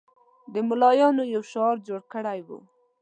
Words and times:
ملایانو 0.67 1.23
یو 1.33 1.43
شعار 1.51 1.77
جوړ 1.87 2.01
کړی 2.13 2.39
وو. 2.47 2.59